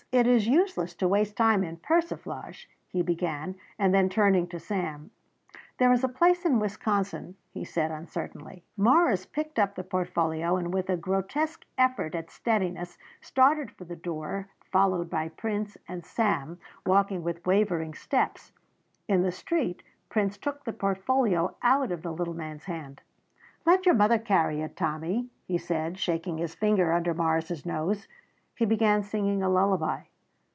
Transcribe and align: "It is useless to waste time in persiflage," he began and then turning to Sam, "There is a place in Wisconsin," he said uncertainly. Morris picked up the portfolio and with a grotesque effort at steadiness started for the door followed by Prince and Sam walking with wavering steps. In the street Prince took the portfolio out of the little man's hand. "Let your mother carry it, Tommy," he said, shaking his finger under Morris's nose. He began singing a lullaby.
"It 0.13 0.27
is 0.27 0.45
useless 0.45 0.93
to 0.95 1.07
waste 1.07 1.37
time 1.37 1.63
in 1.63 1.77
persiflage," 1.77 2.67
he 2.89 3.01
began 3.01 3.55
and 3.79 3.93
then 3.93 4.09
turning 4.09 4.45
to 4.47 4.59
Sam, 4.59 5.11
"There 5.77 5.89
is 5.93 6.03
a 6.03 6.09
place 6.09 6.43
in 6.43 6.59
Wisconsin," 6.59 7.37
he 7.53 7.63
said 7.63 7.91
uncertainly. 7.91 8.65
Morris 8.75 9.25
picked 9.25 9.57
up 9.57 9.75
the 9.75 9.85
portfolio 9.85 10.57
and 10.57 10.73
with 10.73 10.89
a 10.89 10.97
grotesque 10.97 11.63
effort 11.77 12.13
at 12.13 12.29
steadiness 12.29 12.97
started 13.21 13.71
for 13.71 13.85
the 13.85 13.95
door 13.95 14.49
followed 14.69 15.09
by 15.09 15.29
Prince 15.29 15.77
and 15.87 16.05
Sam 16.05 16.59
walking 16.85 17.23
with 17.23 17.45
wavering 17.47 17.93
steps. 17.93 18.51
In 19.07 19.21
the 19.21 19.31
street 19.31 19.81
Prince 20.09 20.37
took 20.37 20.65
the 20.65 20.73
portfolio 20.73 21.55
out 21.63 21.89
of 21.89 22.01
the 22.01 22.11
little 22.11 22.33
man's 22.33 22.65
hand. 22.65 23.01
"Let 23.65 23.85
your 23.85 23.95
mother 23.95 24.19
carry 24.19 24.59
it, 24.59 24.75
Tommy," 24.75 25.29
he 25.47 25.57
said, 25.57 25.97
shaking 25.97 26.37
his 26.37 26.53
finger 26.53 26.91
under 26.91 27.13
Morris's 27.13 27.65
nose. 27.65 28.09
He 28.53 28.65
began 28.65 29.01
singing 29.01 29.41
a 29.41 29.49
lullaby. 29.49 30.01